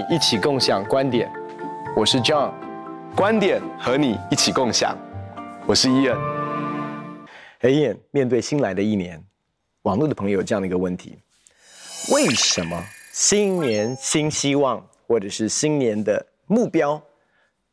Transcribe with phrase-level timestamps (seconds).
[0.00, 1.30] 你一起共享观点，
[1.94, 2.52] 我是 John，
[3.14, 4.96] 观点和你一起共享，
[5.66, 6.16] 我是 Ian。
[7.60, 9.22] 哎，Ian，面对新来的一年，
[9.82, 11.18] 网络的朋友有这样的一个问题：
[12.10, 12.82] 为什么
[13.12, 16.98] 新年新希望，或者是新年的目标，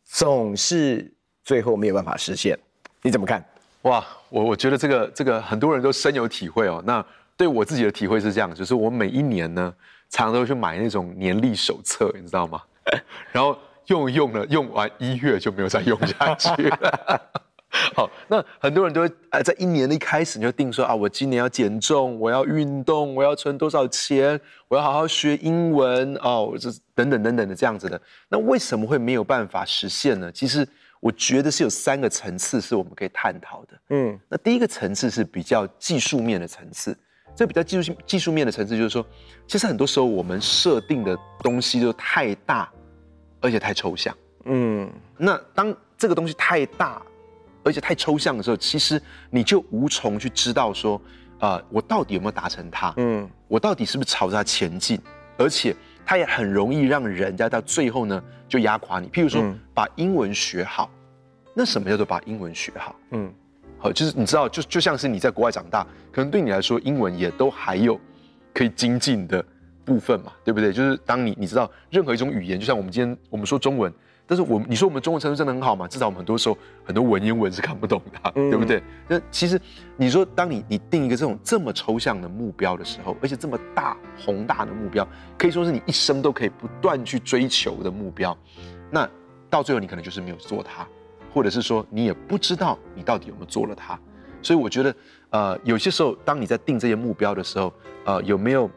[0.04, 1.10] 总是
[1.46, 2.60] 最后没有办法实现？
[3.02, 3.42] 你怎么看？
[3.84, 6.84] 哇，我我觉得这个这个很多人都深有体会哦。
[6.86, 7.02] 那
[7.38, 9.74] 对我自己的体会是这样，就是我每一年呢。
[10.10, 12.62] 常常都会去买那种年历手册，你知道吗？
[13.32, 13.58] 然后
[13.88, 17.22] 用用了，用完一月就没有再用下去了。
[17.94, 24.40] 好，那很多人都会呃，在一年的一开始你就定说啊，我今年要减重，我要运动，我要存多少钱，
[24.70, 28.02] 我要好好学英文哦，这等等等等的这样子的。
[28.30, 30.32] 那为什么会没有办法实现呢？
[30.32, 30.68] 其实
[31.02, 33.80] 我觉得是有三个层次是我们可以探讨的。
[33.90, 36.98] 嗯，那第一个层次是比较技术面的层次。
[37.38, 39.06] 这比较技术性、技术面的层次，就是说，
[39.46, 42.68] 其实很多时候我们设定的东西就太大，
[43.40, 44.18] 而且太抽象。
[44.46, 47.00] 嗯，那当这个东西太大，
[47.64, 49.00] 而且太抽象的时候，其实
[49.30, 51.00] 你就无从去知道说，
[51.38, 52.92] 呃，我到底有没有达成它？
[52.98, 55.00] 嗯，我到底是不是朝着它前进？
[55.38, 59.08] 而且它也很容易让人家到最后呢就压垮你。
[59.10, 59.44] 譬如说，
[59.76, 60.90] 把英文学好，
[61.54, 62.96] 那什么叫做把英文学好？
[63.12, 63.32] 嗯。
[63.88, 68.00] 好，就是你知道，就就像是你在国外长大，可能对你来说，英文也都还有
[68.54, 69.44] 可以精进的
[69.86, 70.74] 部分嘛，对不对？
[70.74, 73.92] 就是当你你知道任何一种语言，就像我们今天我们说中文，
[74.26, 75.88] 但是我你说我们中文程度真的很好嘛？
[75.88, 78.84] 至少我们很多时候很多文言文是看不懂的，嗯、对不对？
[79.08, 79.60] 那其实
[79.96, 88.38] 你说，当你你定一个这种这么抽象的目标的时候，而且这么大宏大的目标，可以说是你一生都可以不断去追求的目标，
[88.92, 89.10] 那
[89.50, 90.86] 到最后你可能就是没有做它。
[91.34, 94.00] 或者是说你也不知道你到底有没有做了它，
[94.42, 94.96] 所以我觉得，
[95.30, 97.74] 呃，有些时候当你在定这些目标的时候，
[98.06, 98.70] 呃，有没有，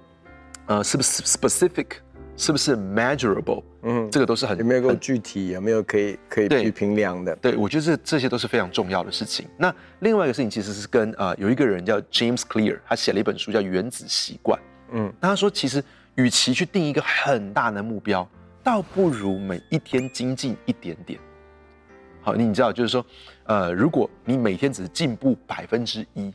[0.66, 1.86] 呃，是不是 specific，
[2.36, 7.36] 是不是 measurable，嗯，这个都是很有没有够具体，有没有可以可以去评量的？
[7.36, 9.46] 对，我觉得这这些都是非常重要的事情。
[9.56, 14.58] 那另外一个事情其实是跟呃有一个人叫 James Clear，他写了一本书叫《原子习惯》，
[14.92, 15.82] 嗯，那他说其实
[16.16, 18.28] 与其去定一个很大的目标，
[18.64, 21.18] 倒不如每一天精进一点点。
[22.22, 23.04] 好，你知道，就是说，
[23.44, 26.30] 呃，如果你每天只是进步百分之一，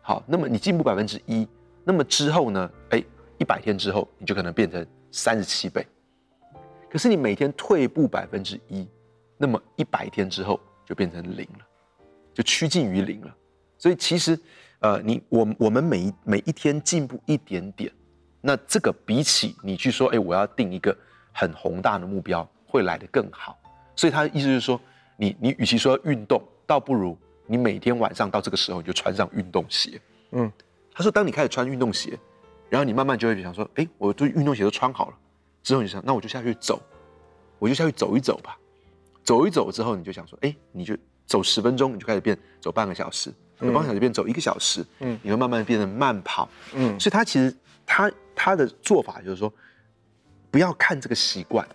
[0.00, 1.46] 好，那么你进步百分之一，
[1.84, 3.04] 那么之后呢，哎，
[3.36, 5.86] 一百天之后，你就可能变成三十七倍。
[6.90, 8.88] 可是你每天退步百分之一，
[9.36, 11.66] 那么一百天之后就变成零了，
[12.32, 13.36] 就趋近于零了。
[13.76, 14.40] 所以其实，
[14.78, 17.92] 呃，你我我们每一每一天进步一点点，
[18.40, 20.96] 那这个比起你去说，哎，我要定一个
[21.30, 23.58] 很宏大的目标，会来得更好。
[23.94, 24.80] 所以他的意思就是说。
[25.20, 27.14] 你你与其说要运动，倒不如
[27.46, 30.00] 你每天晚上到这个时候你就穿上运动鞋。
[30.30, 30.50] 嗯，
[30.94, 32.18] 他说，当你开始穿运动鞋，
[32.70, 35.14] 然后你慢慢就会想说，哎，我对运动鞋都穿好了，
[35.62, 36.80] 之后你就想，那我就下去走，
[37.58, 38.56] 我就下去走一走吧。
[39.22, 44.82] 走一走之后，你就想说，哎，你就走十分钟，你就开始变走半个小时，走半个小时变走一个小时。
[45.00, 46.48] 嗯，你会慢慢变成慢跑。
[46.72, 47.54] 嗯，所以他其实
[47.84, 49.52] 他他的做法就是说，
[50.50, 51.68] 不要看这个习惯，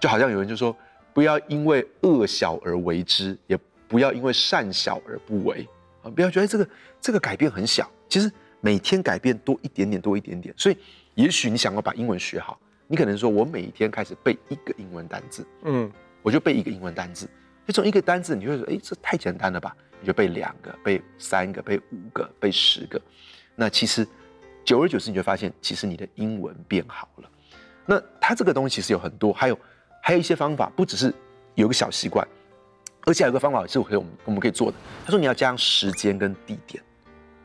[0.00, 0.76] 就好像有人就说。
[1.14, 5.68] 不要因为恶小而为之，也不要因为善小而不为
[6.02, 6.10] 啊！
[6.10, 6.68] 不要觉得这个
[7.00, 10.54] 这个改变很小，其实每天改变多一点点，多一点点。
[10.56, 10.76] 所以，
[11.14, 15.90] 也许你想要把英文学好，你可能说我每一天开始背一个英文单字，嗯，
[16.22, 17.28] 我就背一个英文单字。
[17.66, 19.76] 就从一个单字，你就会说，哎，这太简单了吧？
[20.00, 23.00] 你就背两个，背三个，背五个，背十个。
[23.54, 24.06] 那其实
[24.64, 27.30] 久而久之，你就发现，其实你的英文变好了。
[27.84, 29.58] 那它这个东西其实有很多，还有。
[30.04, 31.14] 还有一些方法，不只是
[31.54, 32.26] 有个小习惯，
[33.06, 34.76] 而且还有个方法是我可以我们我们可以做的。
[35.04, 36.82] 他说你要加上时间跟地点，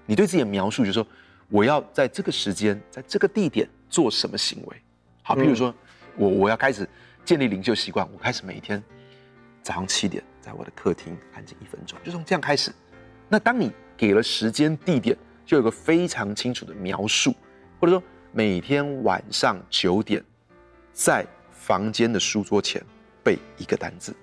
[0.08, 1.06] 你对自己的描述就是说
[1.50, 4.78] 我要在这个时间，在这个地点做什么行为。
[5.22, 5.72] 好，比如说
[6.16, 6.90] 我我要开始
[7.24, 8.84] 建立灵修习惯，我开始每天
[9.62, 12.72] 早上七点在我的客厅安静一分钟，就从这样开始。
[13.30, 15.16] 那当你给了时间地点，
[15.46, 17.36] 就有个非常清楚的描述，
[17.80, 18.02] 或者说
[18.32, 20.24] 每天晚上九点
[20.92, 21.24] 在。
[21.68, 22.82] 房间的书桌前
[23.22, 24.16] 背一个单字。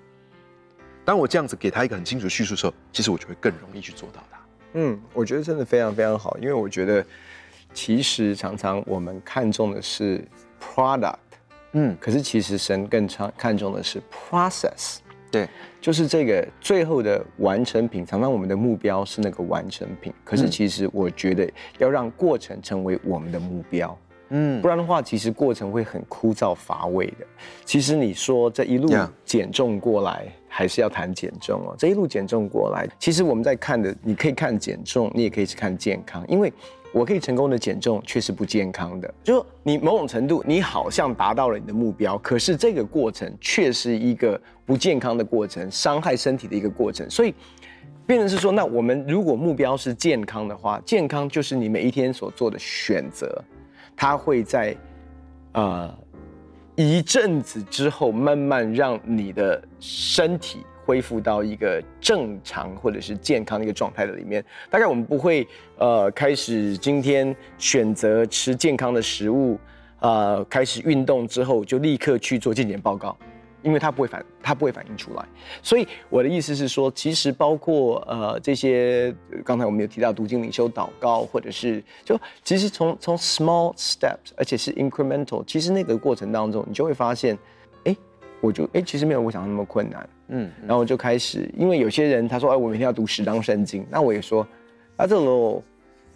[1.05, 4.39] 当我这样子给他一个很清楚的叙述的时候，其实我就会更容易去做到它。
[4.73, 7.05] 嗯，我觉得真的非常非常好，因为我觉得
[7.71, 10.27] 其实常常我们看重的是
[10.59, 11.17] product，
[11.73, 14.97] 嗯，可是其实神更常看重的是 process，
[15.29, 15.47] 对，
[15.79, 18.03] 就是这个最后的完成品。
[18.03, 23.95] 常常我们的目标是那个完成品，可是其实我觉得要让过程成为我们的目标。
[24.29, 27.25] 嗯，不然的话，其实过程会很枯燥乏味的。
[27.63, 28.89] 其实你说这一路
[29.23, 31.75] 减重过来，还是要谈减重哦。
[31.77, 36.51] 这一路减重过来，其实我们在看的，你可以看减重，你也可以去看健康，因为
[36.91, 39.13] 我可以成功的减重，却是不健康的。
[39.23, 47.07] 就你某种程度，你好像达到了你的目标，可是这个过程却是一个不健康的过程，伤害身体的一个过程。
[47.09, 47.35] 所以，
[48.07, 53.43] 变成是说，那我们如果目标是健康的话，健康就是你每一天所做的选择。
[53.95, 54.75] 它会在，
[55.53, 55.97] 呃，
[56.75, 64.43] 一阵子之后，慢慢让你的身体恢复到一个正常或者是健康的一个状态的里面。
[64.69, 65.47] 大概我们不会，
[65.77, 69.57] 呃，开始今天选择吃健康的食物，
[69.99, 73.17] 呃，开始运动之后就立刻去做健检报告。
[73.65, 75.25] 因为它不会反，它不会反映出来，
[75.63, 79.11] 所以我的意思是说，其实包括呃这些，
[79.43, 87.35] 刚才我们有提到读经、领修、祷告，或者是就其实从从 small steps，而且是 incremental，其实那个过程当中，你就会发现，
[87.85, 87.95] 哎，
[88.39, 94.47] 我就哎其实没有我想的那么困难，嗯，然后我就开始，因为有些人他说，哎，我每天要读十章圣经，那我也说，
[94.95, 95.63] 啊这种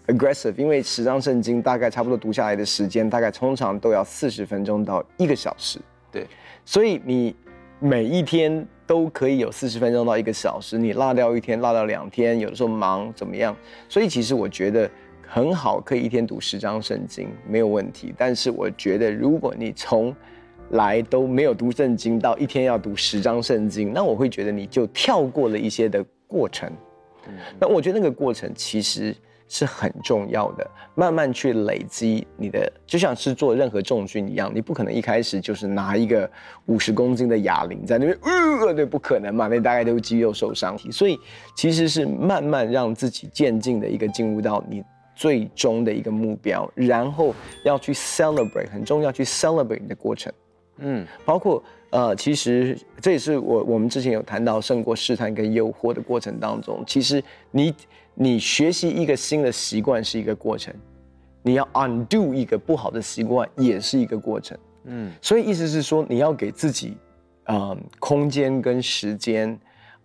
[0.05, 5.79] aggressive，因为十章圣经大概差不多读下来的时间，大概通常都要四十分钟到一个小时，
[6.11, 6.27] 对。
[6.65, 7.35] 所以你
[7.79, 13.55] 每一天都可以有四十分钟到一个小时，你落掉一天，落掉两天，有的时候忙怎么样？
[13.87, 14.89] 所以其实我觉得
[15.27, 18.13] 很好，可以一天读十章圣经没有问题。
[18.17, 20.15] 但是我觉得如果你从
[20.71, 26.71] 来都没有读圣经，到一天要读十章圣经，那我会觉得你就跳过了一些的过程。
[27.59, 29.15] 那我觉得那个过程其实。
[29.51, 36.29] 是很重要的，慢慢去累积你的，就像是做任何重训一样，你不可能一开始就是拿一个
[36.67, 40.77] 五十公斤的哑铃在那边，呃，对，不可能嘛，那大概都是肌肉受伤。
[40.91, 41.19] 所以
[41.55, 44.83] 其实是慢慢让自己渐进的一个进入到你
[45.15, 47.33] 最终的一个目标，然后
[47.65, 50.31] 要去 celebrate，很重要去 celebrate 你的过程，
[50.77, 57.73] 嗯，包括呃，其实这也是我我们之前有谈到胜过试探跟诱惑的过程当中，其实你。
[58.21, 60.73] 你学习一个新的习惯是一个过程，
[61.41, 64.57] 你要 undo 一个不好的习惯也是一个过程。
[64.83, 66.97] 嗯，所以意思是说，你要给自己，
[67.45, 69.57] 嗯，空间跟时间。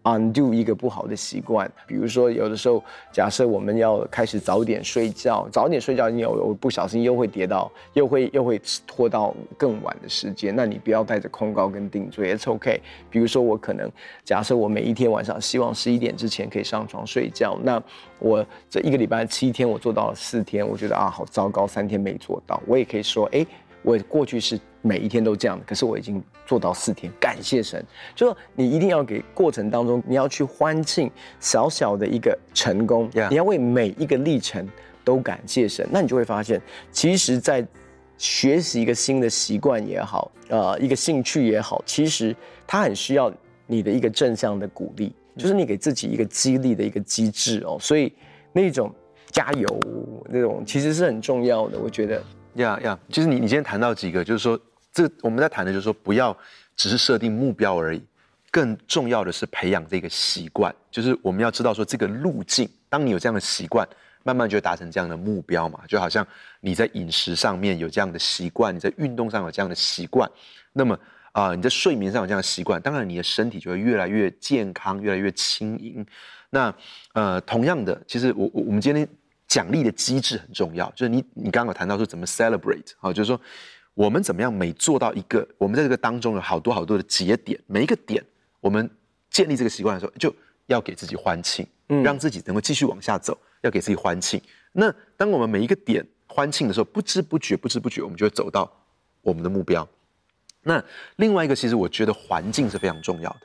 [0.05, 12.81] Undo 一个不好的习惯，比如说有的时候，假设我们要开始早点睡觉，早点睡觉，你有不小心又会跌到，又会又会拖到更晚的时间，那你不要带着控告跟定罪，it's OK。
[13.11, 13.91] 比如说我可能
[14.25, 17.83] 假设我每一天晚上希望十一点之前可以上床睡觉，那
[18.19, 23.45] 我这一个礼拜七天我做到了四天，我觉得啊好糟糕，三天没做到，我也可以说，哎，
[23.85, 24.59] 我过去是。
[24.87, 27.83] 每一天都这样的，可是我已经做到四天，感谢神。
[28.15, 31.11] 就你一定要给过程当中，你要去欢庆
[31.41, 34.69] 小小的一个成功你要为每一个历程
[35.03, 35.89] 都感谢神。
[35.91, 36.61] 那你就会发现，
[36.93, 37.67] 其实，在
[38.19, 43.33] 学习一个新的习惯也好，呃，一个兴趣也好，其实它很需要
[43.67, 47.79] 你的一个正向的鼓励，就是你给自己一个激励的一个机制哦。
[47.81, 48.13] 所以
[48.53, 48.95] 那种
[49.31, 49.81] 加油
[50.29, 52.23] 那种其实是很重要的，我觉得。
[52.55, 54.59] 呀呀，其实你你今天谈到几个，就是说。
[54.97, 56.37] 这我们在谈的就是说，不要
[56.77, 58.01] 只是设定目标而已，
[58.53, 60.73] 更重要的是培养这个习惯。
[60.89, 63.85] 就是我们要知道说，这个路径，当你有这样的习惯，
[64.23, 65.81] 慢慢就会达成这样的目标嘛。
[65.89, 66.25] 就好像
[66.61, 70.31] 你在饮食上面有这样的习惯，你在运动上有这样的习惯，
[70.73, 70.97] 那么
[71.33, 76.07] 啊、你在睡眠上有这样的习惯，当然你的身体就会越来越健康，越来越轻盈。
[76.51, 76.73] 那
[77.15, 79.09] 呃，同样的，其实我我我们今天
[79.55, 83.41] 奖励的机制很重要，就是你你刚刚有谈到说怎么 celebrate 啊，就是说。
[83.97, 84.53] 我们怎么样？
[84.53, 88.21] 每做到一个，我们在这个当中有好多好多的节点，每一个点，
[88.59, 88.91] 我们
[89.31, 90.35] 建立这个习惯的时候，就
[90.67, 94.43] 要给自己欢庆，嗯，让自己能够继续往下走，要给自己欢庆。
[94.73, 98.69] 那当我们每一个点欢庆的时候，不知不觉，不知不觉，我们就会走到
[99.23, 99.89] 我们的目标。
[100.63, 100.83] 那
[101.15, 103.41] 另外一个，其实我觉得环境是非常重要的，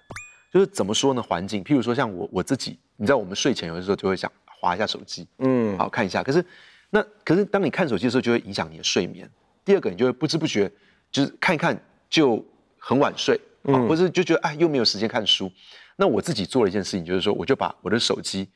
[0.52, 1.22] 就是怎么说呢？
[1.22, 6.22] 环境，譬如说像我我自己，你知道，我们睡前有的时候就会想滑一下手机，嗯，好看一下。
[6.22, 6.44] 可是
[6.90, 9.30] 那可是当你看手机的时候，就会影响你的睡眠。
[9.64, 10.72] 第二个，你就会不知不觉，
[11.12, 12.44] 就是看一看就
[12.78, 15.52] 很晚睡，嗯，或是就觉得哎，又没有时间看书。
[15.96, 18.50] 那我自己做了一件事情，就是说，我就把我的手机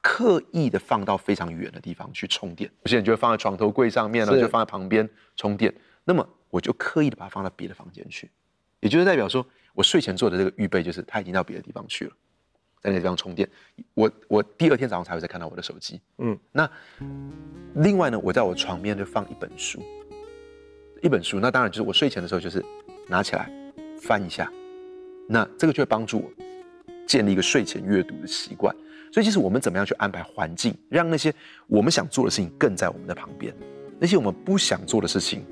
[0.00, 2.70] 刻意的放到非常远的地方去充电。
[2.84, 5.74] 有些人就会放在床头柜上面，然后就放在旁边充电。
[6.04, 8.30] 那么我就刻意的把它放到别的房间去，
[8.80, 12.12] 也就是代表说我睡前做的这个预备，就是它已经到别的地方去了，
[12.82, 13.48] 在那个地方充电。
[13.94, 16.00] 我我第二天早上才会再看到我的手机。
[16.18, 16.70] 嗯，那
[17.74, 19.82] 另外呢，我在我床边就放一本书。
[21.00, 22.64] 一本书，那当然就是我睡前的时候，就是
[23.06, 23.48] 拿起来
[24.00, 24.50] 翻一下，
[25.28, 26.44] 那这个就会帮助我
[27.06, 28.74] 建立一个睡前阅读的习惯。
[29.12, 31.32] 所以，其实我们怎么样去安排环境，让那些
[31.66, 33.54] 我们想做的事情更在我们的旁边，
[33.98, 35.46] 那些我们不想做的事情，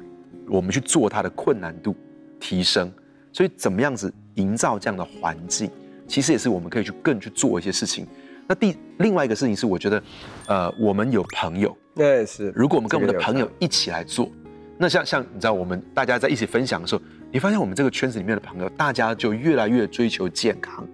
[0.49, 1.95] 我们去做它的困难度
[2.41, 2.93] 提升。
[3.33, 5.71] 所以怎么样子营造这样的环境，
[6.07, 8.07] 其实也是我们可以去更去做一些事情。
[8.49, 10.03] 那第另外一个事情是，我觉得，
[10.47, 12.53] 呃，我们有朋友，对，是。
[12.55, 14.31] 如果我们跟我们的朋友一起来做，
[14.79, 20.87] 那像像你知道，我们大家在一起分享的时候，你发现我们这个圈子里面的朋友，大家就越来越追求健康。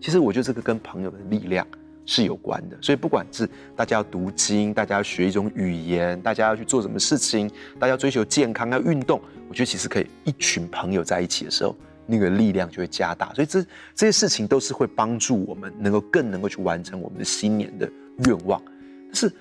[0.00, 1.66] 其实我觉得这个跟朋友的力量
[2.06, 2.78] 是有关的。
[2.80, 11.74] 所以不管是大家要读经，大家要学一种语言，大家要去做什么事情，大家要追求健康，要运动，我觉得其实可以一群朋友在一起的时候。
[12.10, 13.62] 那个力量就会加大，所以这
[13.94, 17.88] 这些事情都是会帮助我们能够更能够去完成我们的新年的
[18.26, 18.60] 愿望。
[19.06, 19.32] 但是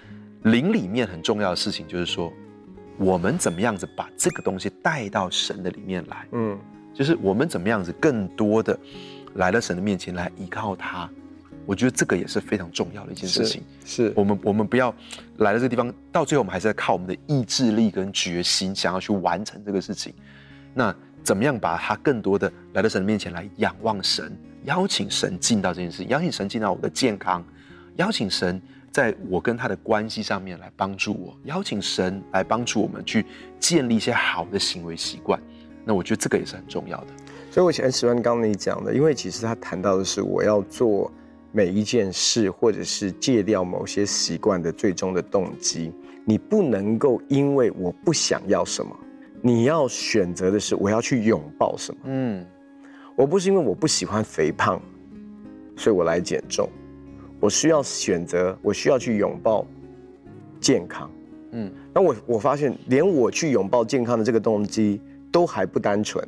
[0.44, 2.32] 灵里面很重要的事情就是说，
[2.98, 6.28] 我们怎么样子把这个东西带到神的里面来？
[6.32, 6.58] 嗯，
[6.94, 8.80] 就是我们怎么样子更多的
[9.34, 11.10] 来到神的面前来依靠他。
[11.66, 13.64] 我觉得这个也是非常重要的一件事情。
[13.84, 14.94] 是，是我们我们不要
[15.38, 20.14] 来到这个地方，到最后我们还是在靠我们的意志力跟决心，想要去完成这个事情。
[20.76, 20.96] 那。
[21.30, 27.46] 怎么样把他更多的来到神面前来仰望神，邀请神进到这件事，邀请神进到我的健康，
[27.98, 28.60] 邀请神
[28.92, 33.24] 在我跟他的关系上面来帮助我，邀请神来帮助我们去
[33.60, 35.40] 建立一些好的行为习惯。
[35.86, 37.08] 那我觉得这个也是很重要的。
[37.52, 41.12] 所以我很喜欢刚刚你讲的，因为其实他谈到的是我要做
[41.52, 45.94] 每一件事，或者是戒掉某些习惯的最终的动机。
[46.26, 48.98] 你不能够因为我不想要什么。
[49.42, 52.02] 你要选择的是我要去拥抱什么？
[52.06, 52.46] 嗯，
[53.16, 54.82] 我不是因为我不喜欢肥胖，
[55.78, 56.70] 所以我来减重。
[57.40, 59.66] 我需要选择，我需要去拥抱
[60.60, 61.10] 健康。
[61.52, 66.28] 嗯，那我我发现，连我去拥抱健康的这个动机都还不单纯，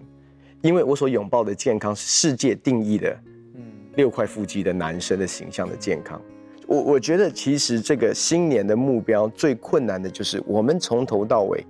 [0.61, 3.19] 因为我所拥抱的健康是世界定义的，
[3.55, 3.61] 嗯，
[3.97, 6.21] 六块腹肌的男生的形象的健康。
[6.65, 11.65] 我我觉得其实这个新年的目标最困难的就是我们从头到尾。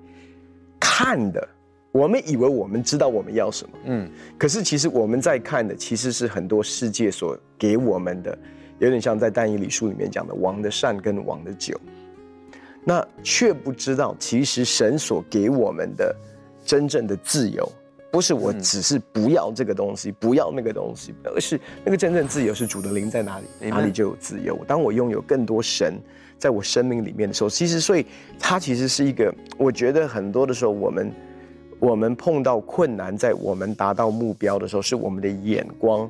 [0.81, 1.47] 看的，
[1.91, 8.35] 我们以为我们知道我们要什么，嗯，可是其实我们在看的其实是很多世界所给我们的，
[8.79, 11.79] 有点像在但以理书里面讲的王的善跟王的酒，
[12.83, 16.15] 那却不知道其实神所给我们的
[16.65, 17.71] 真正的自由，
[18.09, 24.57] 不是我只是不要这个东西，不要那个东西，而是那个真正自由是主的灵在哪里，哪里就有自由。
[24.67, 25.93] 当我拥有更多神。
[26.41, 28.03] 在我生命里面的时候，其实所以
[28.39, 31.11] 它其实是一个，我觉得很多的时候，我们
[31.77, 36.09] 我们碰到困难，在我们达到目标的时候，是我们的眼光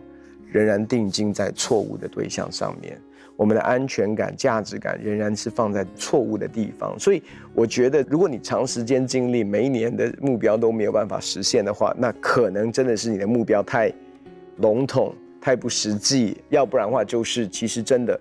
[0.49, 2.97] 仍然定睛在错误的对象上面，
[3.35, 6.97] 我们的安全感、价值感仍然是放在错误的地方。
[6.97, 7.21] 所以
[7.53, 13.91] 我觉得，如果你长时间经历每一年的目标都没有办法实现的话，那可能真的是你的目标太
[14.59, 18.17] 笼统、太不实际，要不然的话，就是其实真的。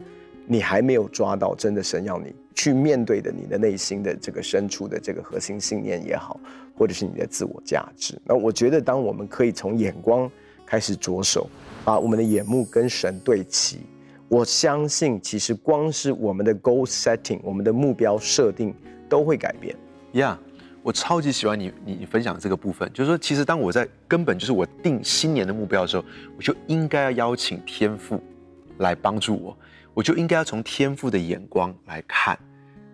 [0.53, 6.41] 你还没有抓到真的神要你去面对的你的内心的这个深处的这个核心信念也好，
[6.77, 8.21] 或者是你的自我价值。
[8.25, 10.29] 那我觉得，当我们可以从眼光
[10.67, 11.49] 开始着手，
[11.85, 13.79] 把我们的眼目跟神对齐，
[14.27, 18.75] 我相信其实光是我们的 goal setting，我们的目标设定
[19.09, 19.77] 都会改变。
[20.13, 20.37] ，yeah,
[20.83, 26.05] 我超级喜欢你你分享的这个部分，就是说，其实当我在根本就是我定新年的目标的时候，
[26.37, 28.21] 我就应该要邀请天赋
[28.79, 29.57] 来帮助我。
[29.95, 32.39] 我就应该要从天父的眼光来看，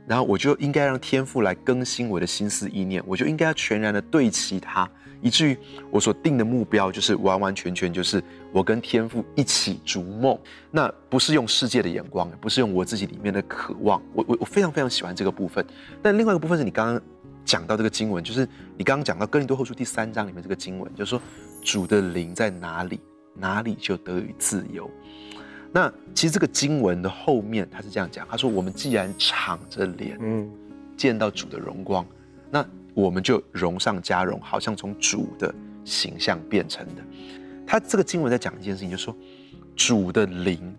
[0.07, 4.89] 然后我就应该让天父来更新我的心思意念，我就应该要全然的对齐他，
[5.21, 5.59] 以至于
[5.91, 8.23] 我所定的目标就是完完全全就是
[8.53, 10.39] 我跟天父一起逐梦。
[10.71, 14.01] 那不是用世界的眼光，不是用我自己里面的渴望。
[14.13, 15.65] 我我我非常非常喜欢这个部分。
[16.03, 17.03] 但另外一个部分是你刚刚
[17.45, 21.21] 讲到这个经文，就是你刚刚讲到哥林多后书第三章里面这个经文，就是说
[21.63, 23.01] 主的灵在哪里，
[23.35, 24.91] 哪里就得以自由。
[25.77, 30.51] 那其实这个经文的后面，他是这样讲：他说，我们既然敞着脸，嗯，
[30.97, 32.07] 见到主的荣光，
[32.51, 35.55] 那我们就荣上加荣，好像从主的
[35.85, 37.03] 形象变成的。
[37.67, 39.15] 他这个经文在讲一件事情，就是说，
[39.77, 40.75] 主的灵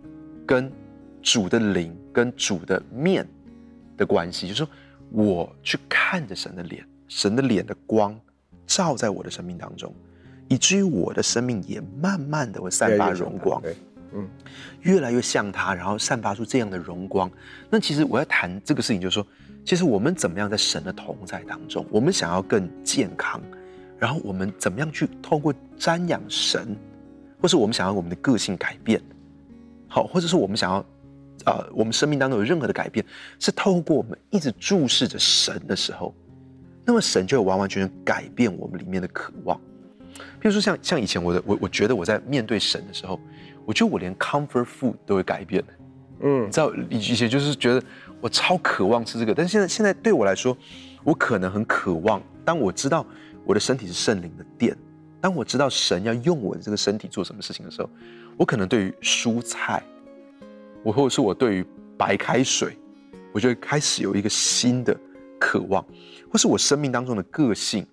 [0.47, 0.71] 跟
[1.21, 3.23] 主的灵跟主的面
[3.97, 4.69] 的关系，就是说，
[5.11, 8.19] 我去看着神的脸，神的脸的光
[8.65, 9.93] 照在我的生命当中，
[10.47, 13.61] 以至于我的生命也慢慢的会散发荣光。
[14.13, 14.27] 嗯，
[14.81, 17.29] 越来越像他，然后散发出这样的荣光。
[17.69, 19.27] 那其实我要谈这个事情，就是说，
[19.65, 23.41] 其实我们怎么样在神的同在当中，我们想要更健康，
[23.99, 26.75] 然后我们怎么样去透过瞻仰神，
[27.41, 29.01] 或是我们想要我们的个性改变，
[29.89, 30.85] 好，或者是我们想要，
[31.45, 33.05] 呃，我们生命当中有任何的改变，
[33.39, 36.15] 是透过我们一直注视着神的时候，
[36.85, 39.59] 那么神就会完完全全改变我们里面的渴望。
[40.39, 43.19] 比如说像像以前我的我我觉得我在面对神的时候。
[43.67, 45.61] 我觉得我连 comfort food 都会改变，
[46.21, 47.83] 嗯，你知道以前就是觉得
[48.21, 50.57] 我超渴望吃这个，但是现在现在对我来说，
[51.03, 53.05] 我可能很渴望，当我知道
[53.43, 54.73] 我的身体是圣灵的殿，
[55.19, 57.89] 当我知道神要用我的这个身体做什么事情的时候，
[58.37, 59.83] 我可能对于蔬菜，
[60.81, 61.65] 我或者是我对于
[61.97, 62.77] 白开水，
[63.33, 64.97] 我就会开始有一个新的
[65.37, 65.85] 渴望，
[66.31, 67.85] 或是我生命当中的个性，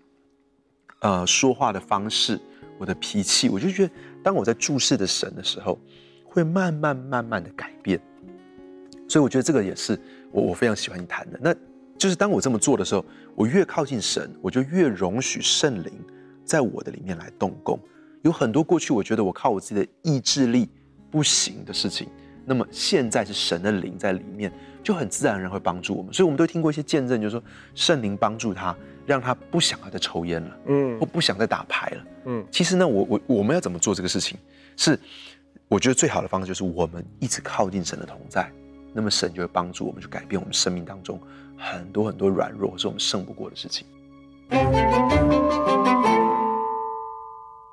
[1.00, 2.40] 呃，说话的方式，
[2.78, 3.92] 我的脾气，我就觉得，
[4.24, 5.78] 当我在注视着神的时候，
[6.24, 8.00] 会慢慢慢慢的改变。
[9.06, 9.96] 所以我觉得这个也是
[10.32, 11.38] 我我非常喜欢你谈的。
[11.40, 11.54] 那
[11.96, 13.04] 就是当我这么做的时候，
[13.36, 15.92] 我越靠近神，我就越容许圣灵
[16.44, 17.78] 在我的里面来动工。
[18.22, 20.68] 有很多过去我觉得我靠我自己的意志力
[21.10, 22.08] 不行的事情，
[22.46, 24.50] 那么现在是神的灵在里面，
[24.82, 26.12] 就很自然而然会帮助我们。
[26.12, 28.74] 所以我们都听过一些见证，就是说圣灵帮助他，
[29.06, 32.46] 让他不想要再抽烟了，嗯，或不想再打牌了，嗯。
[32.50, 34.38] 其实呢，我我我们要怎么做这个事情？
[34.76, 34.98] 是
[35.68, 38.50] 我觉得最好的方式就是我们一直靠近神的同在。
[38.96, 41.20] 那么神就会帮助我们去改变我们生命当中
[41.58, 43.84] 很多很多软弱，或是我们胜不过的事情。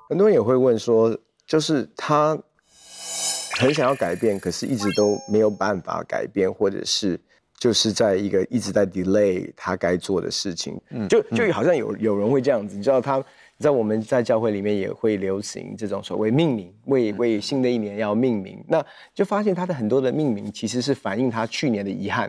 [0.10, 2.36] 很多人也会问说，就是他
[3.60, 7.20] 很想要改变，可是一直都没有办法改变，或者是
[7.62, 10.82] 就是在一个一直在 delay 他该做的事情。
[10.90, 13.24] 嗯，就就好像有有人会这样子，你知道他。
[13.60, 22.28] 在我们在教会里面也会流行这种所谓命名，为为新的一年要命名，那就发现他的很多的命名其实是反映他去年的遗憾，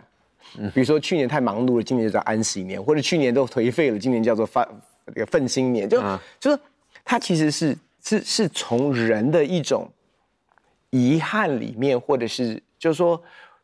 [0.75, 4.63] 比如说去年太忙碌了，今年就叫安息年，或者去年都颓废了，今年叫做发
[5.07, 5.99] 这个奋新年，就
[6.39, 6.59] 就是
[7.03, 9.89] 他其实是是是从人的一种
[10.91, 13.19] 遗憾里面，或者是就是说。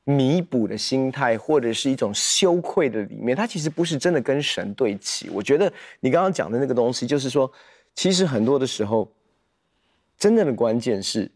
[0.05, 5.29] 弥补的心态，或者是一种羞愧的里面，它其实不是真的跟神对齐。
[5.29, 7.51] 我觉得你刚刚讲的那个东西，就是说，
[7.93, 9.11] 其实很多的时候，
[10.17, 11.29] 真正的关键是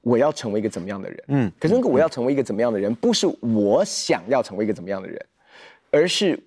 [0.00, 1.24] 我要成为一个怎么样的人。
[1.28, 5.26] 嗯，可是那个我要成为一个怎么样的人，不是我想要成为一个怎么样的人，
[5.90, 6.42] 而是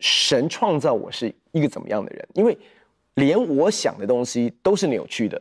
[0.00, 2.28] 神创造我是一个怎么样的人。
[2.34, 2.56] 因为
[3.14, 5.40] 连我想的东西都是扭曲的。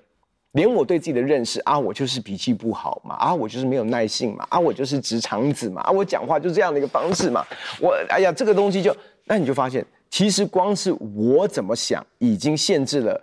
[0.55, 7.45] 连我对自己的认识啊，我就是脾气不好嘛，啊，我就是没有耐性嘛，啊，我就是直肠子嘛，啊，我讲话就这样的一个方式嘛，
[7.81, 13.21] 我哎呀，这个东西就，那你就发现，其实光是我怎么想，已经限制了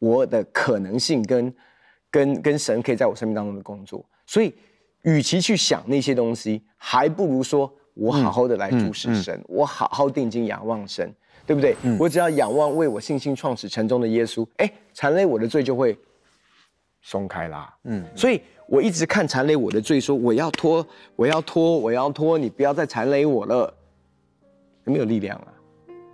[0.00, 1.54] 我的可能性跟
[2.10, 4.04] 跟跟神可以在我生命当中的工作。
[4.26, 4.52] 所以，
[5.02, 11.08] 与其去想那些东西，还不如说我好好的来注视神，嗯嗯嗯、我好好定睛仰望神，
[11.46, 11.76] 对不对？
[11.84, 15.96] 嗯、我只要仰望为我信心创始成终的耶稣，哎，缠累我的罪就会。
[17.02, 20.86] 松开啦，嗯，所以我一直看缠累我的罪，说我要拖，
[21.16, 23.74] 我要拖，我要拖，你不要再缠累我了，
[24.84, 25.48] 有没有力量啊？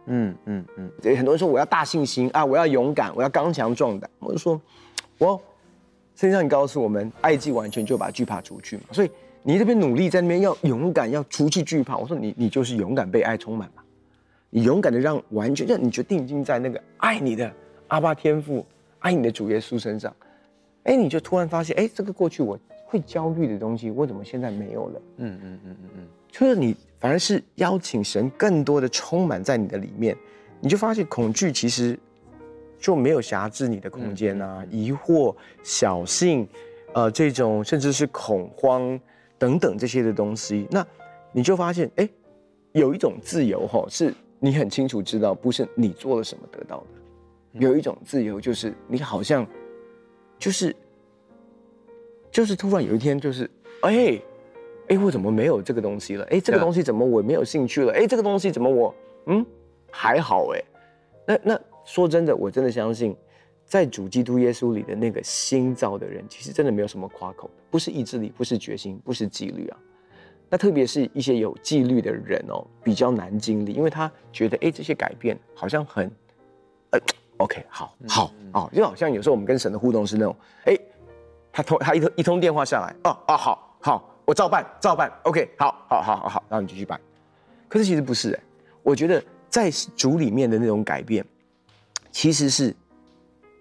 [0.07, 4.59] 嗯嗯嗯，嗯很多人说我要大信心啊，我要勇敢，我要刚强壮胆，我就说，
[5.19, 5.37] 我
[6.15, 9.11] 圣经上你告诉我们，爱既完全就把惧怕除去嘛，所以
[9.43, 13.83] 你这边努力在那边要勇敢，要除去惧怕，我说你你就是勇敢被爱充满嘛，
[14.49, 17.53] 你勇敢的让完全让你就定睛在那个爱你的
[17.89, 18.65] 阿爸天父，
[19.01, 20.11] 爱你的主耶稣身上。
[20.89, 25.03] 哎，你就突然发现，哎，这个过去我会焦虑的东西，我怎么现在没有了？
[25.19, 30.17] 嗯嗯嗯嗯嗯，就是你反而是邀请神更多的充满在你的里面，
[30.61, 31.99] 你就发现恐惧其实
[32.79, 36.49] 就没有辖制你的空间啊，嗯、疑惑、小性，
[36.95, 38.99] 呃，这种甚至是恐慌
[39.37, 40.87] 等等这些的东西，那
[41.33, 42.09] 你就发现，哎，
[42.73, 49.47] 有一种自由哈，是你很清楚知道，不是你做了什么得到的，有一种自由就是你好像。
[50.39, 50.75] 就是，
[52.31, 53.51] 就是突然有一天，就是，
[53.83, 54.21] 哎，
[54.89, 56.25] 哎，我怎么没有这个东西了？
[56.31, 57.93] 哎，这个东西怎么我没有兴趣了？
[57.93, 58.95] 哎，这个东西怎么我，
[59.27, 59.45] 嗯，
[59.91, 60.63] 还好哎。
[61.27, 63.17] 那那说真的，我真的相信，
[63.65, 69.79] 在主基督耶稣里的那个新造的人，其实真的没有什么夸口的，不是意志力，不是决心，不是纪律啊。
[70.49, 76.13] 那特别是一些有纪律的人哦，比较难经历，因为他觉得，哎，这些改变好像很，呃。
[77.39, 80.77] OK，好，好，哦，就好像有时候我们跟神的互动是那种，哎，
[81.53, 87.01] 他通他一通一通电话下来，哦，哦，好，好，我照办，照办，OK，好，好，好，好，好，然后你继续办。
[87.69, 88.41] 可是其实不是，哎，
[88.83, 91.25] 我觉得在主里面的那种改变，
[92.11, 92.75] 其实是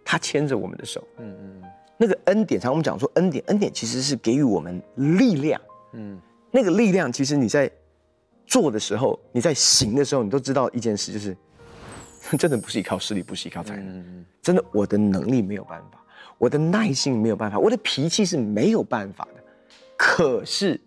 [0.04, 1.64] 他牵着我们的手，嗯嗯，
[1.98, 5.62] 那个恩典，常我们讲说恩典，恩典其实是给予我们力量，
[5.92, 7.70] 嗯，那个力量其实你在
[8.48, 11.38] 做的时候，你在行的时候，你都知道一件事就是。
[12.38, 16.04] 真的不是依靠实力，不是依靠才能，真的我的能力没有办法，
[16.38, 19.44] 我的耐性没有办法，我的脾气是没有办法的。
[19.96, 20.80] 可是，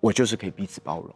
[0.00, 1.14] 我就是可以彼此包容，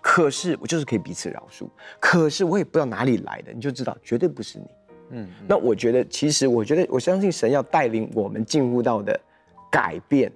[0.00, 1.66] 可是我就是可以彼此饶恕，
[1.98, 4.66] 可是我也不知道哪里来的，你就知道绝对不是你。
[5.10, 9.18] 嗯，那我觉得，其实我觉得，我相信神要带领我们进入到的
[9.70, 10.30] 改变，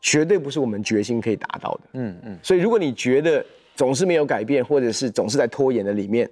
[0.00, 1.80] 绝对不是我们决心可以达到的。
[1.94, 6.30] 嗯嗯，所以如果你觉得总是没有改变，或者是总是在拖延的里面。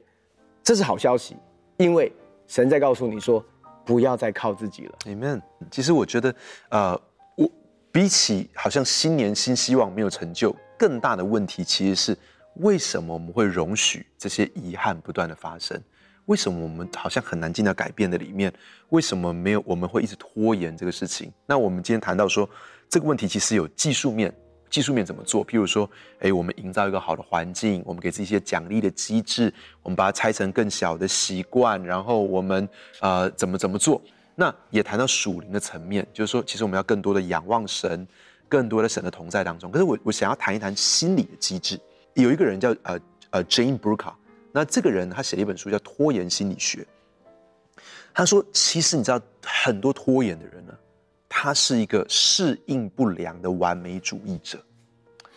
[0.71, 1.37] 这是好消息，
[1.79, 2.13] 因为
[2.47, 3.45] 神在告诉你说，
[3.85, 4.99] 不要再靠自己了。
[5.07, 5.43] Amen。
[5.69, 6.33] 其实我觉得，
[6.69, 7.03] 呃，
[7.35, 7.51] 我
[7.91, 12.17] 比起好像新年新希望没有成就，更大的问题其实是
[12.59, 15.77] 为什么我们会容许这些遗憾不断的发生？
[16.27, 18.55] 为什么我们好像很难进到改变的里面？
[18.91, 19.65] 为什么没有？
[19.67, 21.33] 我们会一直拖延这个事情？
[21.47, 22.49] 那我们今天谈到说，
[22.89, 24.33] 这个问题其实有技术面。
[24.71, 25.45] 技术面怎么做？
[25.45, 29.53] 譬如说，诶，我们营造一个好的环境，我们给自己一些奖励的机制，
[29.83, 32.69] 我们把它拆成更小的习惯，然后我们
[33.01, 34.01] 呃怎么怎么做？
[34.37, 38.07] 那也谈到属灵的层面，就是说，其实我们要更多的仰望神，
[38.49, 39.71] 更多的神的同在当中。
[39.71, 41.79] 可是我我想要谈一谈心理的机制。
[42.15, 42.99] 有一个人叫呃
[43.31, 44.13] 呃 Jane broka
[44.53, 46.79] 那这个人他写了一本书叫《拖延心理学》。
[48.13, 50.75] 他说，其实你知道，很多拖延的人呢。
[51.43, 54.63] 他是一个适应不良的完美主义者。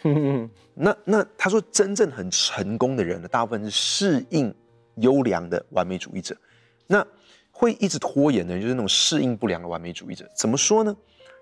[0.75, 4.53] 那那他说，真正很成功的人呢，大部分是适应
[4.95, 6.35] 优良的完美主义者。
[6.87, 7.07] 那
[7.53, 10.29] 会一直拖延的人，就是那种适应不良的完美主义者。
[10.35, 10.93] 怎么说呢？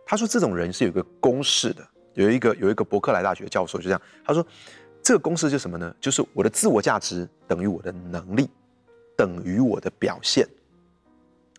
[0.05, 4.45] 他说，这种人是有一个公式的，有一个有一个伯克莱大学教授就这样，他说，
[5.01, 5.95] 这个公式就是什么呢？
[5.99, 8.47] 就是我的自我价值等于我的能力
[9.17, 10.47] 等于我的表现。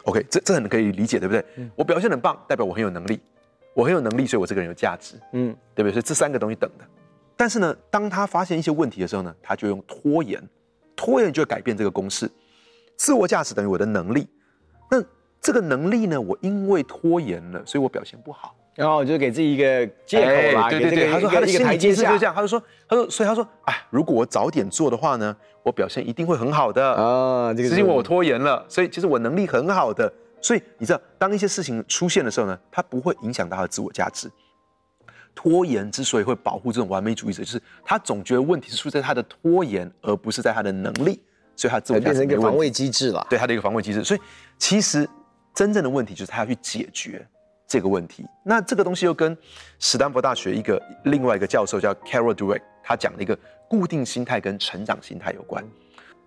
[0.04, 1.44] OK，这这很可以理解，对不对？
[1.56, 3.20] 嗯、我表现很棒，代表我很有能力，
[3.74, 5.92] 我很有能力，所以我这个人有价值，嗯，对不对？
[5.92, 6.84] 所以这三个东西等的。
[7.36, 10.42] 但是呢，当他发现一些问题的时候呢，他就用拖延，
[10.96, 12.30] 拖延就会改变这个公式。
[12.96, 14.28] 自我价值等于我的能力，
[14.90, 15.02] 那
[15.40, 18.54] 这个能力呢，我因为拖延了，所以我表现不好。
[18.74, 27.52] 然后就给自己一个借口啦，对对对，他说他的心理机制就是这样，他就说，他说，所以他说，哎，如果我早点做的话呢，我表现一定会很好的啊。
[27.52, 34.30] 这个是因为我拖延了，所以其实我能力很好的，所以你知道，当一些事情出现的时候呢，他不会影响到他的自我价值。
[35.34, 41.22] 拖延之所以会保护这种完美主义者，就是他总觉得问题是出在他的拖延，而不是在他的能力，
[41.56, 43.26] 所以他自我价值变成一个防卫机制了。
[43.30, 44.20] 对他的一个防卫机制，所以
[44.58, 45.08] 其实
[45.54, 47.26] 真正的问题就是他要去解决。
[47.72, 49.34] 这个问题，那这个东西又跟
[49.78, 53.34] 史丹佛大学一个另外一个教授叫 Carol Dweck，他讲的一个
[53.66, 55.64] 固定心态跟成长心态有关。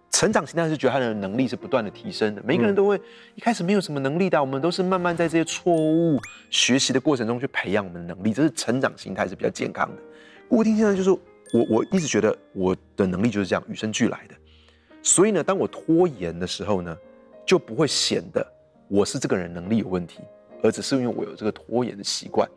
[0.10, 2.99] 成长心态是觉得他的能力是不断的提升的，每个人都会
[3.36, 10.01] 一开始没有什么能力的，我们都是慢慢在这些错误学习的过程中去培养我们的能力，这是成长心态是比较健康的。
[10.49, 11.19] 固定心态就是我
[11.69, 14.34] 我一直觉得我的能力就是这样与生俱来的，
[15.03, 16.97] 所以呢，当我拖延的时候呢，
[17.45, 18.43] 就不会显得
[18.88, 20.21] 我是这个人能力有问题。
[20.63, 22.49] 而只是因为我有这个拖延的习惯，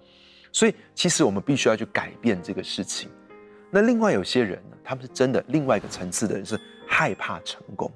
[0.52, 3.10] 所以其实我们必须要去改变这个事情。
[3.70, 7.92] 那另外有些人呢，他们是真的另外一个层次的人，是害怕成功，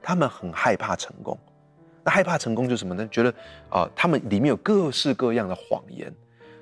[0.00, 1.36] 他们很害怕成功。
[2.04, 3.08] 那害怕成功就是什么呢？
[3.10, 3.34] 觉得
[3.70, 6.12] 啊、他们里面有各式各样的谎言，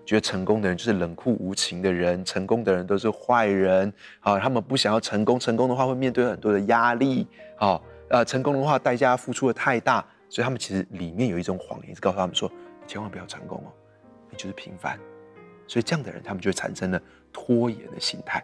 [0.07, 10.05] 觉得成功的人就是冷酷无情的人，成功的人都是坏人啊、他们不想要成功，成功的话会面对很多的压力啊，呃，成功的话代价付出的太大。
[10.31, 12.51] 所以他们其实里面有一种谎言，是告诉他们说
[12.87, 13.73] ：“千万不要成功哦，
[14.31, 14.99] 你就是平凡。”
[15.67, 18.43] 所以这样的人，他们就产生了拖延的心态，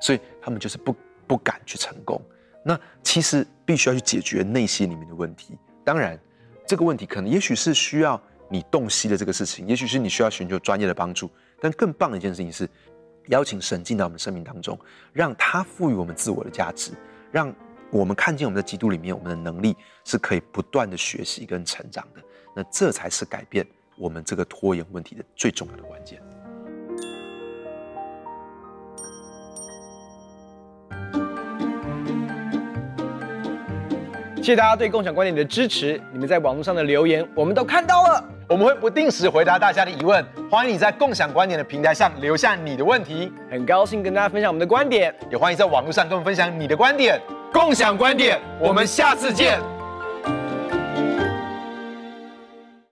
[0.00, 0.94] 所以他们就是不
[1.26, 2.20] 不敢去成功。
[2.64, 5.56] 那其实必须要去解决内心里面的问题。
[5.84, 6.18] 当然，
[6.66, 11.30] 这个问题可能也许是需要你洞悉的这个事情，也许是你需要寻求专业的帮助。
[11.60, 12.68] 但更棒的一件事情是，
[13.28, 14.76] 邀请神进到我们生命当中，
[15.12, 16.90] 让他赋予我们自我的价值，
[17.30, 17.54] 让。
[17.94, 22.20] 我们看见我们在基督里面，我们的能力是可以不断的学习跟成长的。
[22.52, 23.64] 那这才是改变
[23.96, 26.20] 我们这个拖延问题的最重要的关键。
[34.38, 40.24] 谢谢大家对共享观点的支持，你们在网络上的留言我们都看到了，我们会不定时回答大家的疑问。
[40.50, 47.20] 欢迎你在共享观点的平台上留下你的问题，很高兴跟大家分享我们的观点，也欢迎在网络上跟我们分享你的观点。
[47.52, 49.73] 共享观点，我们下次见。